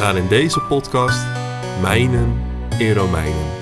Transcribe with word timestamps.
Gaan 0.00 0.16
in 0.16 0.28
deze 0.28 0.60
podcast 0.60 1.26
mijnen 1.80 2.42
in 2.78 2.92
Romeinen. 2.92 3.58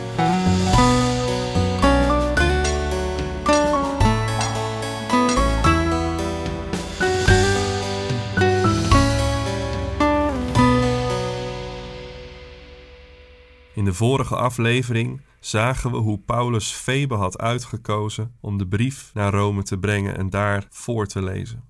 In 13.75 13.84
de 13.84 13.95
vorige 13.95 14.36
aflevering 14.36 15.23
zagen 15.41 15.91
we 15.91 15.97
hoe 15.97 16.19
Paulus 16.19 16.70
Febe 16.70 17.14
had 17.14 17.39
uitgekozen 17.39 18.34
om 18.41 18.59
de 18.59 18.66
brief 18.66 19.11
naar 19.14 19.33
Rome 19.33 19.62
te 19.62 19.78
brengen 19.78 20.16
en 20.16 20.30
daar 20.30 20.66
voor 20.70 21.06
te 21.06 21.23
lezen. 21.23 21.67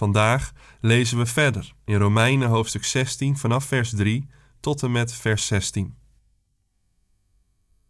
Vandaag 0.00 0.52
lezen 0.80 1.18
we 1.18 1.26
verder 1.26 1.74
in 1.84 1.96
Romeinen 1.96 2.48
hoofdstuk 2.48 2.84
16 2.84 3.36
vanaf 3.36 3.64
vers 3.64 3.90
3 3.90 4.28
tot 4.60 4.82
en 4.82 4.92
met 4.92 5.12
vers 5.12 5.46
16. 5.46 5.96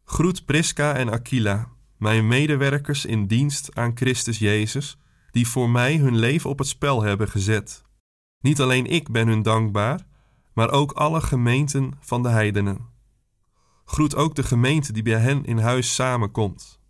Groet 0.05 0.45
Prisca 0.45 0.95
en 0.95 1.11
Aquila, 1.11 1.69
mijn 1.97 2.27
medewerkers 2.27 3.05
in 3.05 3.27
dienst 3.27 3.77
aan 3.77 3.97
Christus 3.97 4.39
Jezus, 4.39 4.99
die 5.31 5.49
voor 5.49 5.71
mij 5.71 5.97
hun 5.97 6.17
leven 6.17 6.51
op 6.51 6.59
het 6.59 6.69
spel 6.69 7.03
hebben 7.03 7.29
gezet. 7.29 7.85
Niet 8.41 8.61
alleen 8.61 8.87
ik 8.87 9.11
ben 9.11 9.29
hun 9.29 9.43
dankbaar, 9.43 10.07
maar 10.55 10.71
ook 10.71 10.93
alle 10.93 11.21
gemeenten 11.21 11.93
van 12.01 12.23
de 12.23 12.29
heidenen. 12.29 12.89
Groet 13.85 14.15
ook 14.15 14.35
de 14.35 14.43
gemeente 14.43 14.93
die 14.93 15.03
bij 15.03 15.21
hen 15.21 15.45
in 15.45 15.59
huis 15.59 15.95
samenkomt. 15.95 16.81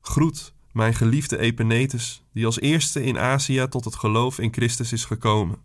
Groet 0.00 0.54
mijn 0.72 0.94
geliefde 0.94 1.38
Epenetus, 1.38 2.24
die 2.32 2.46
als 2.46 2.60
eerste 2.60 3.04
in 3.04 3.18
Azië 3.18 3.66
tot 3.68 3.84
het 3.84 3.94
geloof 3.94 4.38
in 4.38 4.52
Christus 4.52 4.92
is 4.92 5.04
gekomen. 5.04 5.58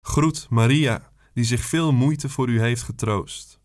Groet 0.00 0.46
Maria, 0.50 1.12
die 1.34 1.44
zich 1.44 1.64
veel 1.64 1.92
moeite 1.92 2.28
voor 2.28 2.48
u 2.48 2.60
heeft 2.60 2.82
getroost. 2.82 3.60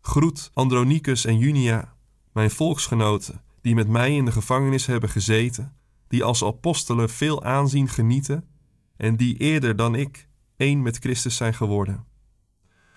Groet 0.00 0.50
Andronicus 0.54 1.24
en 1.24 1.38
Junia, 1.38 1.96
mijn 2.32 2.50
volksgenoten, 2.50 3.42
die 3.60 3.74
met 3.74 3.88
mij 3.88 4.16
in 4.16 4.24
de 4.24 4.32
gevangenis 4.32 4.86
hebben 4.86 5.08
gezeten, 5.08 5.76
die 6.08 6.24
als 6.24 6.44
apostelen 6.44 7.10
veel 7.10 7.42
aanzien 7.42 7.88
genieten 7.88 8.48
en 8.96 9.16
die 9.16 9.36
eerder 9.36 9.76
dan 9.76 9.94
ik 9.94 10.28
één 10.56 10.82
met 10.82 10.98
Christus 10.98 11.36
zijn 11.36 11.54
geworden. 11.54 12.06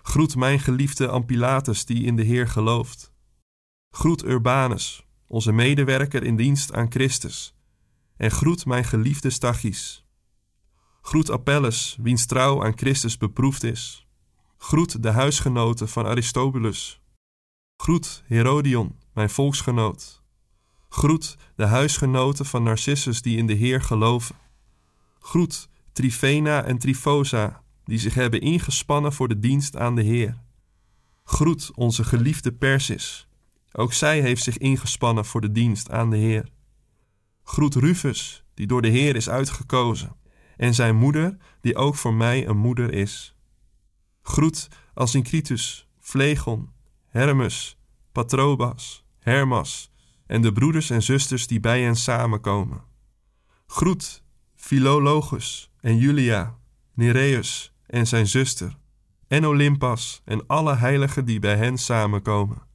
Groet 0.02 0.36
mijn 0.36 0.60
geliefde 0.60 1.08
Ampilatus, 1.08 1.86
die 1.86 2.04
in 2.04 2.16
de 2.16 2.24
Heer 2.24 2.48
gelooft. 2.48 3.14
Groet 3.90 4.24
Urbanus, 4.24 5.07
onze 5.28 5.52
medewerker 5.52 6.24
in 6.24 6.36
dienst 6.36 6.74
aan 6.74 6.92
Christus. 6.92 7.56
En 8.18 8.32
groet 8.32 8.66
mijn 8.66 8.84
geliefde 8.84 9.30
Stachys. 9.30 10.06
Groet 11.02 11.32
Apelles, 11.32 11.98
wiens 12.02 12.26
trouw 12.26 12.64
aan 12.64 12.78
Christus 12.78 13.18
beproefd 13.18 13.64
is. 13.64 14.08
Groet 14.58 15.04
de 15.04 15.10
huisgenoten 15.10 15.90
van 15.90 16.06
Aristobulus. 16.06 17.02
Groet 17.78 18.24
Herodion, 18.26 18.96
mijn 19.14 19.30
volksgenoot. 19.30 20.24
Groet 20.90 21.38
de 21.56 21.66
huisgenoten 21.66 22.46
van 22.46 22.64
Narcissus 22.64 23.22
die 23.22 23.38
in 23.38 23.48
de 23.48 23.54
Heer 23.54 23.82
geloven. 23.82 24.36
Groet 25.20 25.70
Trifena 25.94 26.64
en 26.64 26.78
Trifosa, 26.78 27.64
die 27.84 28.00
zich 28.00 28.14
hebben 28.14 28.42
ingespannen 28.42 29.14
voor 29.14 29.28
de 29.28 29.40
dienst 29.40 29.76
aan 29.76 29.96
de 29.96 30.02
Heer. 30.02 30.38
Groet 31.24 31.72
onze 31.76 32.04
geliefde 32.04 32.54
Persis. 32.54 33.27
Ook 33.80 33.94
zij 33.94 34.22
heeft 34.22 34.44
zich 34.44 34.58
ingespannen 34.58 35.26
voor 35.26 35.42
de 35.42 35.52
dienst 35.52 35.92
aan 35.92 36.10
de 36.10 36.18
Heer. 36.18 36.50
Groet 37.44 37.76
Rufus, 37.76 38.44
die 38.54 38.68
door 38.68 38.82
de 38.82 38.88
Heer 38.88 39.16
is 39.16 39.30
uitgekozen, 39.30 40.16
en 40.56 40.74
zijn 40.74 40.96
moeder, 40.96 41.38
die 41.62 41.76
ook 41.76 41.96
voor 41.96 42.14
mij 42.14 42.48
een 42.48 42.58
moeder 42.58 42.94
is. 42.94 43.36
Groet 44.22 44.68
Asincritus, 44.94 45.88
Phlegon, 46.00 46.70
Hermes, 47.08 47.78
Patrobas, 48.12 49.06
Hermas 49.20 49.92
en 50.26 50.42
de 50.42 50.52
broeders 50.52 50.90
en 50.90 51.04
zusters 51.04 51.48
die 51.48 51.60
bij 51.60 51.82
hen 51.82 51.96
samenkomen. 51.96 52.84
Groet 53.66 54.24
Philologus 54.56 55.72
en 55.80 55.98
Julia, 55.98 56.58
Nereus 56.94 57.74
en 57.86 58.08
zijn 58.08 58.28
zuster, 58.28 58.78
en 59.28 59.46
Olympas 59.46 60.22
en 60.26 60.48
alle 60.48 60.76
heiligen 60.76 61.26
die 61.26 61.40
bij 61.40 61.56
hen 61.58 61.78
samenkomen. 61.78 62.67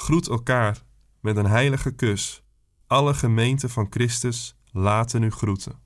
Groet 0.00 0.28
elkaar 0.28 0.82
met 1.20 1.36
een 1.36 1.46
heilige 1.46 1.90
kus. 1.90 2.42
Alle 2.86 3.14
gemeenten 3.14 3.70
van 3.70 3.86
Christus 3.90 4.56
laten 4.72 5.22
u 5.22 5.30
groeten. 5.30 5.80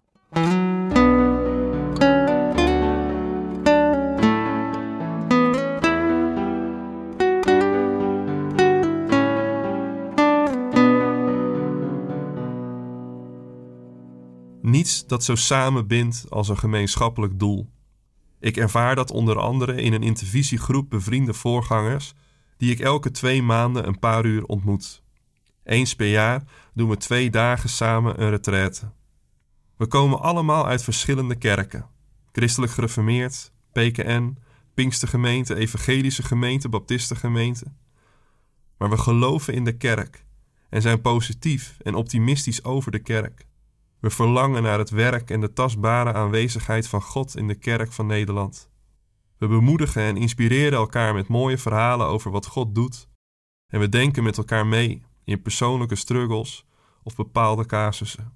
Niets 14.62 15.06
dat 15.06 15.25
zo 15.25 15.34
samenbindt 15.34 16.27
als 16.29 16.49
een 16.49 16.59
gemeenschappelijk 16.59 17.39
doel. 17.39 17.71
Ik 18.41 18.56
ervaar 18.56 18.94
dat 18.94 19.11
onder 19.11 19.39
andere 19.39 19.75
in 19.83 19.93
een 19.93 20.03
intervisiegroep 20.03 20.91
bevriende 20.91 21.34
voorgangers, 21.34 22.15
die 22.62 22.71
ik 22.71 22.81
elke 22.81 23.11
twee 23.11 23.43
maanden 23.43 23.87
een 23.87 23.99
paar 23.99 24.25
uur 24.25 24.45
ontmoet. 24.45 25.03
Eens 25.65 25.97
per 25.97 26.06
jaar 26.06 26.43
doen 26.75 26.89
we 26.89 26.97
twee 26.97 27.31
dagen 27.31 27.69
samen 27.69 28.23
een 28.23 28.31
retraite. 28.31 28.93
We 29.77 29.87
komen 29.87 30.21
allemaal 30.21 30.67
uit 30.67 30.83
verschillende 30.83 31.34
kerken: 31.34 31.87
christelijk 32.33 32.73
gereformeerd, 32.73 33.53
PKN, 33.73 34.39
Pinkstergemeente, 34.75 35.55
Evangelische 35.55 36.23
Gemeente, 36.23 36.69
Baptistengemeente. 36.69 37.73
Maar 38.79 38.91
we 38.91 38.99
geloven 38.99 39.55
in 39.55 39.65
de 39.65 39.77
kerk 39.77 40.25
en 40.69 40.83
zijn 40.83 41.00
positief 41.00 41.77
en 41.83 41.94
optimistisch 41.94 42.65
over 42.65 42.93
de 42.93 43.03
kerk. 43.03 43.47
We 44.00 44.11
verlangen 44.11 44.62
naar 44.62 44.79
het 44.79 44.91
werk 44.91 45.31
en 45.31 45.41
de 45.41 45.53
tastbare 45.53 46.12
aanwezigheid 46.12 46.89
van 46.89 47.03
God 47.03 47.37
in 47.37 47.49
de 47.49 47.55
kerk 47.55 47.93
van 47.93 48.06
Nederland. 48.06 48.71
We 49.43 49.49
bemoedigen 49.49 50.03
en 50.03 50.17
inspireren 50.17 50.79
elkaar 50.79 51.15
met 51.15 51.29
mooie 51.29 51.59
verhalen 51.59 52.07
over 52.07 52.31
wat 52.31 52.47
God 52.47 52.75
doet. 52.75 53.09
En 53.67 53.81
we 53.81 53.89
denken 53.89 54.23
met 54.23 54.39
elkaar 54.39 54.67
mee 54.67 55.03
in 55.25 55.43
persoonlijke 55.43 55.95
struggles 55.95 56.67
of 57.03 57.17
bepaalde 57.17 57.67
casussen. 57.67 58.33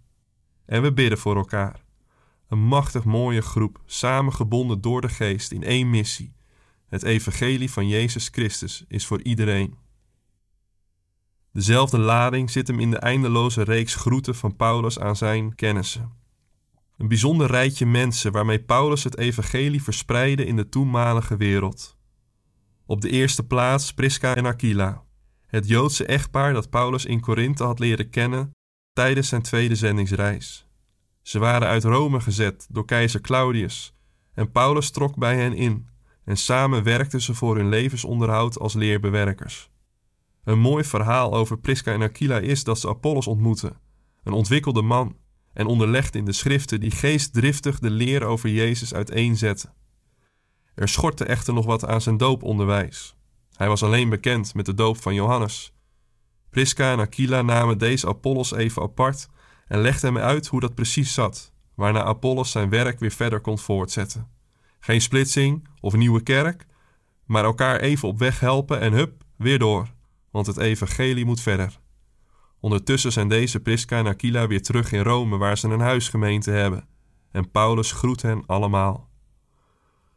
En 0.65 0.83
we 0.83 0.93
bidden 0.93 1.19
voor 1.19 1.37
elkaar. 1.37 1.84
Een 2.49 2.59
machtig 2.59 3.05
mooie 3.05 3.43
groep, 3.43 3.81
samengebonden 3.84 4.81
door 4.81 5.00
de 5.00 5.09
geest 5.09 5.53
in 5.53 5.62
één 5.62 5.91
missie. 5.91 6.34
Het 6.89 7.03
evangelie 7.03 7.71
van 7.71 7.88
Jezus 7.88 8.28
Christus 8.28 8.84
is 8.88 9.06
voor 9.06 9.23
iedereen. 9.23 9.77
Dezelfde 11.53 11.99
lading 11.99 12.50
zit 12.50 12.67
hem 12.67 12.81
in 12.81 12.91
de 12.91 12.99
eindeloze 12.99 13.62
reeks 13.62 13.94
groeten 13.94 14.35
van 14.35 14.56
Paulus 14.56 14.99
aan 14.99 15.17
zijn 15.17 15.55
kennissen. 15.55 16.12
Een 16.96 17.08
bijzonder 17.08 17.46
rijtje 17.46 17.87
mensen 17.87 18.32
waarmee 18.32 18.60
Paulus 18.60 19.04
het 19.04 19.19
evangelie 19.19 19.82
verspreidde 19.82 20.44
in 20.44 20.56
de 20.56 20.69
toenmalige 20.69 21.37
wereld. 21.37 21.96
Op 22.87 23.00
de 23.00 23.10
eerste 23.10 23.46
plaats 23.46 23.94
Prisca 23.94 24.34
en 24.34 24.46
Aquila, 24.46 25.02
het 25.46 25.69
Joodse 25.69 26.06
echtpaar 26.06 26.52
dat 26.52 26.70
Paulus 26.70 27.04
in 27.04 27.20
Korinthe 27.20 27.64
had 27.64 27.78
leren 27.78 28.10
kennen 28.10 28.50
tijdens 28.93 29.28
zijn 29.28 29.43
tweede 29.43 29.75
zendingsreis. 29.75 30.66
Ze 31.22 31.38
waren 31.38 31.69
uit 31.69 31.84
Rome 31.84 32.20
gezet 32.20 32.66
door 32.70 32.84
keizer 32.84 33.20
Claudius 33.20 33.94
en 34.34 34.50
Paulus 34.50 34.90
trok 34.90 35.16
bij 35.16 35.37
hen 35.37 35.54
in 35.54 35.88
en 36.25 36.37
samen 36.37 36.82
werkten 36.82 37.22
ze 37.22 37.34
voor 37.34 37.56
hun 37.56 37.69
levensonderhoud 37.69 38.58
als 38.58 38.75
leerbewerkers. 38.75 39.70
Een 40.44 40.58
mooi 40.58 40.84
verhaal 40.84 41.34
over 41.34 41.58
Prisca 41.58 41.92
en 41.92 42.02
Aquila 42.02 42.38
is 42.38 42.64
dat 42.64 42.78
ze 42.78 42.88
Apollos 42.88 43.26
ontmoeten, 43.26 43.81
een 44.22 44.32
ontwikkelde 44.32 44.82
man, 44.82 45.16
en 45.56 45.67
onderlegde 45.67 46.19
in 46.19 46.25
de 46.25 46.32
schriften 46.32 46.81
die 46.81 46.91
geestdriftig 46.91 47.79
de 47.79 47.91
leer 47.91 48.25
over 48.25 48.49
Jezus 48.50 48.94
uiteenzette. 48.94 49.73
Er 50.75 50.88
schortte 50.88 51.25
echter 51.25 51.55
nog 51.55 51.67
wat 51.67 51.87
aan 51.87 52.00
zijn 52.00 52.17
dooponderwijs. 52.17 53.17
Hij 53.56 53.69
was 53.69 53.82
alleen 53.82 54.08
bekend 54.08 54.55
met 54.55 54.67
de 54.67 54.75
doop 54.75 55.03
van 55.03 55.14
Johannes. 55.14 55.73
Prisca 56.50 56.93
en 56.93 56.99
Aquila 56.99 57.43
namen 57.43 57.79
deze 57.79 58.06
Apollos 58.06 58.53
even 58.53 58.82
apart 58.82 59.29
en 59.67 59.81
legden 59.81 60.14
hem 60.14 60.23
uit 60.23 60.47
hoe 60.47 60.61
dat 60.61 60.75
precies 60.75 61.14
zat, 61.14 61.53
waarna 61.75 62.02
Apollos 62.02 62.50
zijn 62.50 62.69
werk 62.69 62.99
weer 62.99 63.11
verder 63.11 63.41
kon 63.41 63.59
voortzetten. 63.59 64.29
Geen 64.81 65.00
splitsing 65.00 65.69
of 65.81 65.94
nieuwe 65.94 66.23
kerk, 66.23 66.67
maar 67.25 67.44
elkaar 67.44 67.81
even 67.81 68.09
op 68.09 68.19
weg 68.19 68.41
helpen 68.41 68.81
en 68.81 68.93
hup, 68.93 69.25
weer 69.37 69.59
door, 69.59 69.93
want 70.31 70.47
het 70.47 70.56
evangelie 70.56 71.25
moet 71.25 71.41
verder. 71.41 71.81
Ondertussen 72.66 73.12
zijn 73.12 73.28
deze 73.28 73.60
Prisca 73.60 73.98
en 73.98 74.06
Aquila 74.06 74.46
weer 74.46 74.62
terug 74.62 74.92
in 74.92 75.02
Rome, 75.02 75.36
waar 75.36 75.58
ze 75.58 75.68
een 75.68 75.80
huisgemeente 75.80 76.50
hebben. 76.50 76.88
En 77.30 77.50
Paulus 77.50 77.92
groet 77.92 78.22
hen 78.22 78.42
allemaal. 78.46 79.08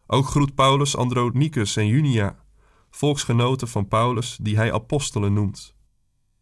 Ook 0.07 0.25
groet 0.25 0.55
Paulus 0.55 0.95
Andronicus 0.95 1.75
en 1.75 1.87
Junia, 1.87 2.43
volksgenoten 2.89 3.67
van 3.67 3.87
Paulus, 3.87 4.37
die 4.41 4.55
hij 4.55 4.73
apostelen 4.73 5.33
noemt. 5.33 5.75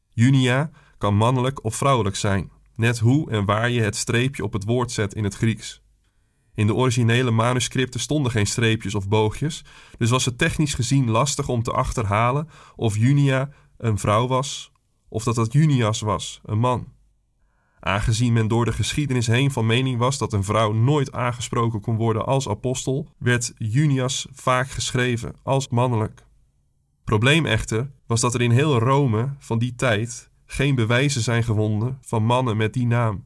Junia 0.09 0.71
kan 0.97 1.15
mannelijk 1.15 1.63
of 1.63 1.75
vrouwelijk 1.75 2.15
zijn, 2.15 2.51
net 2.75 2.99
hoe 2.99 3.31
en 3.31 3.45
waar 3.45 3.69
je 3.69 3.81
het 3.81 3.95
streepje 3.95 4.43
op 4.43 4.53
het 4.53 4.63
woord 4.63 4.91
zet 4.91 5.13
in 5.13 5.23
het 5.23 5.35
Grieks. 5.35 5.81
In 6.53 6.67
de 6.67 6.75
originele 6.75 7.31
manuscripten 7.31 7.99
stonden 7.99 8.31
geen 8.31 8.47
streepjes 8.47 8.95
of 8.95 9.07
boogjes, 9.07 9.65
dus 9.97 10.09
was 10.09 10.25
het 10.25 10.37
technisch 10.37 10.73
gezien 10.73 11.09
lastig 11.09 11.47
om 11.47 11.63
te 11.63 11.71
achterhalen 11.71 12.49
of 12.75 12.97
Junia 12.97 13.49
een 13.77 13.97
vrouw 13.97 14.27
was 14.27 14.71
of 15.09 15.23
dat 15.23 15.35
dat 15.35 15.53
Junias 15.53 16.01
was, 16.01 16.41
een 16.45 16.59
man. 16.59 16.87
Aangezien 17.79 18.33
men 18.33 18.47
door 18.47 18.65
de 18.65 18.71
geschiedenis 18.71 19.27
heen 19.27 19.51
van 19.51 19.65
mening 19.65 19.97
was 19.97 20.17
dat 20.17 20.33
een 20.33 20.43
vrouw 20.43 20.71
nooit 20.71 21.11
aangesproken 21.11 21.81
kon 21.81 21.95
worden 21.95 22.25
als 22.25 22.49
apostel, 22.49 23.07
werd 23.17 23.53
Junias 23.57 24.27
vaak 24.31 24.69
geschreven 24.69 25.35
als 25.43 25.67
mannelijk. 25.67 26.25
Probleem 27.03 27.45
echter 27.45 27.91
was 28.07 28.21
dat 28.21 28.33
er 28.33 28.41
in 28.41 28.51
heel 28.51 28.79
Rome 28.79 29.35
van 29.39 29.59
die 29.59 29.75
tijd 29.75 30.29
geen 30.45 30.75
bewijzen 30.75 31.21
zijn 31.21 31.43
gevonden 31.43 31.97
van 32.01 32.23
mannen 32.23 32.57
met 32.57 32.73
die 32.73 32.87
naam. 32.87 33.25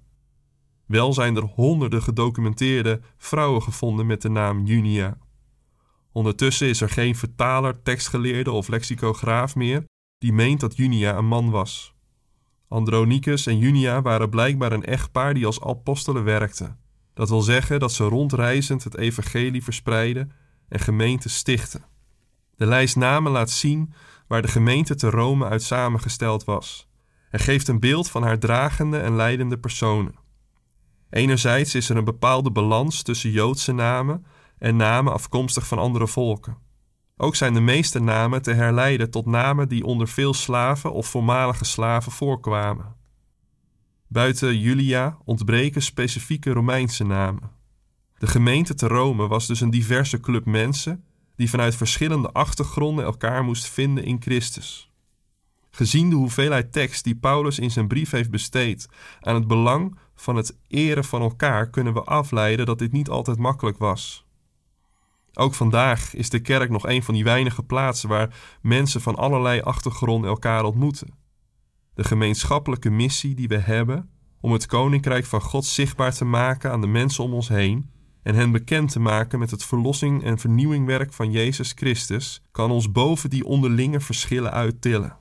Wel 0.86 1.14
zijn 1.14 1.36
er 1.36 1.44
honderden 1.44 2.02
gedocumenteerde 2.02 3.02
vrouwen 3.18 3.62
gevonden 3.62 4.06
met 4.06 4.22
de 4.22 4.30
naam 4.30 4.66
Junia. 4.66 5.18
Ondertussen 6.12 6.68
is 6.68 6.82
er 6.82 6.90
geen 6.90 7.16
vertaler, 7.16 7.82
tekstgeleerde 7.82 8.52
of 8.52 8.68
lexicograaf 8.68 9.56
meer 9.56 9.84
die 10.22 10.34
meent 10.34 10.60
dat 10.60 10.78
Junia 10.78 11.18
een 11.18 11.26
man 11.26 11.50
was. 11.50 11.94
Andronicus 12.68 13.46
en 13.46 13.58
Junia 13.58 14.02
waren 14.02 14.30
blijkbaar 14.30 14.72
een 14.72 14.86
echtpaar 14.86 15.34
die 15.34 15.46
als 15.46 15.62
apostelen 15.62 16.24
werkten. 16.24 16.80
Dat 17.14 17.30
wil 17.30 17.42
zeggen 17.42 17.80
dat 17.80 17.92
ze 17.92 18.04
rondreizend 18.04 18.84
het 18.84 18.98
evangelie 18.98 19.64
verspreidden 19.64 20.32
en 20.70 20.80
gemeenten 20.80 21.30
stichten. 21.30 21.86
De 22.56 22.66
lijst 22.66 22.96
namen 22.96 23.32
laat 23.32 23.50
zien 23.50 23.94
waar 24.28 24.42
de 24.42 24.48
gemeente 24.48 24.96
te 24.96 25.10
Rome 25.10 25.48
uit 25.48 25.64
samengesteld 25.64 26.44
was 26.44 26.90
en 27.30 27.40
geeft 27.40 27.68
een 27.68 27.80
beeld 27.80 28.10
van 28.10 28.24
haar 28.24 28.40
dragende 28.40 29.00
en 29.00 29.16
leidende 29.16 29.58
personen. 29.58 30.16
Enerzijds 31.10 31.76
is 31.76 31.90
er 31.90 31.98
een 31.98 32.04
bepaalde 32.04 32.52
balans 32.52 33.02
tussen 33.02 33.32
Joodse 33.32 33.72
namen 33.72 34.26
en 34.58 34.76
namen 34.76 35.14
afkomstig 35.14 35.68
van 35.68 35.78
andere 35.78 36.08
volken. 36.08 36.58
Ook 37.24 37.36
zijn 37.36 37.54
de 37.54 37.60
meeste 37.60 38.00
namen 38.00 38.42
te 38.42 38.54
herleiden 38.54 39.10
tot 39.10 39.26
namen 39.26 39.68
die 39.70 39.86
onder 39.86 40.08
veel 40.08 40.34
slaven 40.34 40.94
of 40.94 41.08
voormalige 41.08 41.66
slaven 41.66 42.12
voorkwamen. 42.12 42.96
Buiten 44.08 44.60
Julia 44.60 45.18
ontbreken 45.26 45.82
specifieke 45.82 46.52
Romeinse 46.52 47.04
namen. 47.04 47.52
De 48.18 48.28
gemeente 48.28 48.74
te 48.74 48.88
Rome 48.88 49.28
was 49.28 49.48
dus 49.48 49.62
een 49.62 49.70
diverse 49.70 50.20
club 50.20 50.46
mensen 50.46 51.04
die 51.36 51.50
vanuit 51.50 51.76
verschillende 51.76 52.32
achtergronden 52.32 53.06
elkaar 53.06 53.44
moest 53.44 53.70
vinden 53.70 54.04
in 54.04 54.22
Christus. 54.22 54.92
Gezien 55.72 56.10
de 56.10 56.16
hoeveelheid 56.16 56.72
tekst 56.72 57.04
die 57.04 57.16
Paulus 57.16 57.60
in 57.60 57.72
zijn 57.72 57.88
brief 57.88 58.12
heeft 58.12 58.32
besteed 58.32 58.88
aan 59.20 59.36
het 59.36 59.48
belang 59.48 59.98
van 60.16 60.36
het 60.36 60.58
eren 60.68 61.04
van 61.04 61.22
elkaar, 61.22 61.70
kunnen 61.70 61.94
we 61.94 62.04
afleiden 62.04 62.66
dat 62.66 62.80
dit 62.80 62.92
niet 62.92 63.10
altijd 63.10 63.38
makkelijk 63.38 63.78
was. 63.78 64.26
Ook 65.34 65.54
vandaag 65.54 66.16
is 66.16 66.30
de 66.30 66.40
kerk 66.40 66.70
nog 66.70 66.88
een 66.88 67.04
van 67.04 67.14
die 67.14 67.24
weinige 67.24 67.64
plaatsen 67.64 68.10
waar 68.10 68.36
mensen 68.62 69.02
van 69.02 69.16
allerlei 69.16 69.62
achtergronden 69.62 70.30
elkaar 70.30 70.64
ontmoeten. 70.64 71.14
De 71.94 72.04
gemeenschappelijke 72.04 72.90
missie 72.90 73.36
die 73.36 73.48
we 73.48 73.58
hebben 73.58 74.10
om 74.42 74.52
het 74.52 74.66
koninkrijk 74.66 75.26
van 75.26 75.42
God 75.42 75.66
zichtbaar 75.66 76.14
te 76.14 76.26
maken 76.26 76.72
aan 76.72 76.82
de 76.82 76.88
mensen 76.88 77.24
om 77.24 77.34
ons 77.34 77.48
heen 77.48 77.90
en 78.24 78.36
hen 78.36 78.52
bekend 78.52 78.92
te 78.92 79.00
maken 79.00 79.40
met 79.40 79.52
het 79.52 79.64
verlossing 79.64 80.24
en 80.24 80.40
vernieuwingwerk 80.40 81.14
van 81.14 81.32
Jezus 81.32 81.72
Christus, 81.76 82.42
kan 82.52 82.72
ons 82.72 82.92
boven 82.92 83.30
die 83.30 83.46
onderlinge 83.46 84.00
verschillen 84.00 84.52
uittillen. 84.52 85.18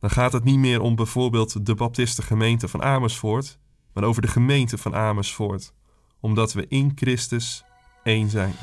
Dan 0.00 0.10
gaat 0.10 0.32
het 0.32 0.44
niet 0.44 0.58
meer 0.58 0.80
om 0.80 0.96
bijvoorbeeld 0.96 1.66
de 1.66 1.74
Baptistengemeente 1.74 2.68
van 2.68 2.82
Amersfoort, 2.82 3.58
maar 3.92 4.04
over 4.04 4.22
de 4.22 4.28
gemeente 4.28 4.78
van 4.78 4.94
Amersfoort, 4.94 5.74
omdat 6.20 6.52
we 6.52 6.66
in 6.68 6.92
Christus 6.94 7.64
één 8.02 8.30
zijn. 8.30 8.54